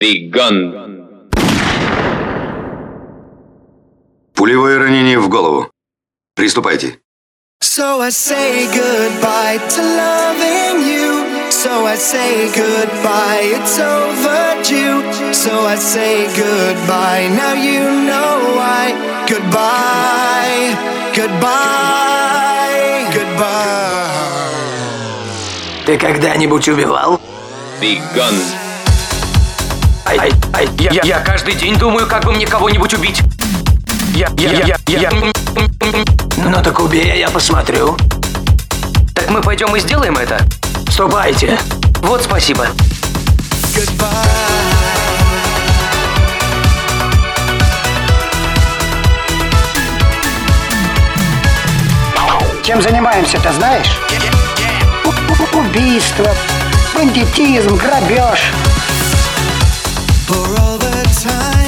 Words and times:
Begun. 0.00 0.56
Пулевое 4.34 4.78
ранение 4.78 5.18
в 5.18 5.28
голову. 5.28 5.70
Приступайте. 6.34 6.98
So 7.62 8.00
I 8.02 8.10
say 8.10 8.66
goodbye 8.74 9.58
to 9.58 9.82
loving 9.82 10.82
you. 10.86 11.50
So 11.50 11.86
I 11.86 11.96
say 11.96 12.50
goodbye, 12.52 13.42
it's 13.56 13.78
overdue. 13.78 15.32
So 15.32 15.66
I 15.66 15.76
say 15.76 16.26
goodbye, 16.36 17.28
now 17.28 17.54
you 17.54 17.84
know 18.04 18.56
why. 18.58 18.92
Goodbye, 19.26 20.76
goodbye, 21.14 23.06
goodbye. 23.14 23.94
Ты 25.86 25.96
когда-нибудь 25.96 26.68
убивал? 26.68 27.20
Begun. 27.80 28.63
Ай, 30.16 30.32
ай, 30.52 30.68
я, 30.78 30.92
я, 30.92 31.02
я 31.02 31.18
каждый 31.20 31.54
день 31.54 31.76
думаю, 31.76 32.06
как 32.06 32.24
бы 32.24 32.32
мне 32.32 32.46
кого-нибудь 32.46 32.94
убить. 32.94 33.20
Я, 34.14 34.28
я, 34.38 34.50
я, 34.52 34.76
я, 34.86 34.98
я... 35.00 35.10
Ну 36.36 36.62
так 36.62 36.78
убей, 36.80 37.10
а 37.12 37.16
я 37.16 37.28
посмотрю. 37.28 37.96
Так 39.12 39.28
мы 39.30 39.40
пойдем 39.40 39.74
и 39.74 39.80
сделаем 39.80 40.16
это? 40.16 40.40
Ступайте. 40.88 41.58
Вот 42.02 42.22
спасибо. 42.22 42.68
Чем 52.62 52.80
занимаемся, 52.80 53.40
ты 53.40 53.52
знаешь? 53.52 53.98
Убийство, 55.52 56.32
бандитизм, 56.94 57.74
грабеж. 57.76 58.52
For 60.26 60.58
all 60.62 60.78
the 60.78 60.90
times 61.12 61.63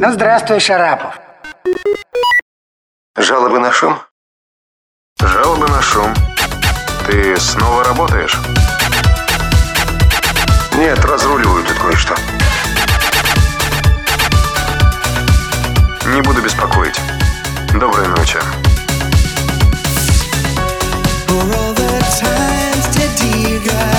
Ну, 0.00 0.12
здравствуй, 0.12 0.60
Шарапов. 0.60 1.18
Жалобы 3.16 3.58
на 3.58 3.72
шум? 3.72 3.98
Жалобы 5.20 5.66
на 5.66 5.82
шум. 5.82 6.14
Ты 7.04 7.36
снова 7.40 7.82
работаешь? 7.82 8.36
Нет, 10.76 11.04
разруливаю 11.04 11.64
тут 11.64 11.78
кое-что. 11.78 12.14
Не 16.14 16.22
буду 16.22 16.42
беспокоить. 16.42 17.00
Доброй 17.74 18.06
ночи. 18.06 18.38
You 23.30 23.58
got 23.64 23.98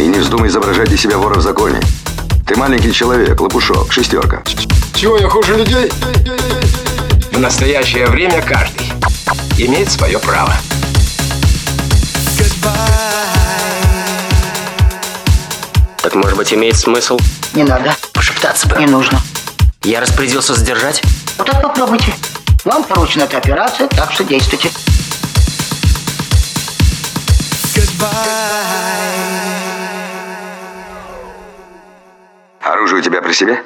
И 0.00 0.06
не 0.06 0.18
вздумай 0.18 0.48
изображать 0.48 0.90
из 0.90 1.02
себя 1.02 1.18
вора 1.18 1.34
в 1.34 1.42
законе. 1.42 1.78
Ты 2.46 2.56
маленький 2.56 2.90
человек, 2.90 3.38
лопушок, 3.38 3.92
шестерка. 3.92 4.42
Чего 4.94 5.18
я 5.18 5.28
хуже 5.28 5.56
людей? 5.56 5.92
В 7.30 7.38
настоящее 7.38 8.06
время 8.06 8.40
каждый 8.40 8.86
имеет 9.58 9.90
свое 9.92 10.18
право. 10.18 10.54
Так 16.02 16.14
может 16.14 16.38
быть 16.38 16.54
имеет 16.54 16.78
смысл 16.78 17.18
Не 17.52 17.64
надо. 17.64 17.94
пошептаться 18.14 18.68
бы? 18.68 18.76
Не 18.78 18.86
нужно. 18.86 19.20
Я 19.82 20.00
распорядился 20.00 20.54
задержать. 20.54 21.02
Вот 21.36 21.46
так 21.46 21.60
попробуйте. 21.60 22.14
Вам 22.64 22.84
поручена 22.84 23.24
эта 23.24 23.36
операция, 23.36 23.86
так 23.88 24.10
что 24.12 24.24
действуйте. 24.24 24.70
Оружие 32.90 33.02
у 33.02 33.12
тебя 33.12 33.22
при 33.22 33.32
себе? 33.32 33.62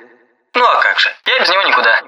Ну 0.53 0.63
а 0.63 0.83
как 0.83 0.99
же? 0.99 1.09
Я 1.25 1.41
без 1.41 1.49
него 1.49 1.63
никуда. 1.63 2.03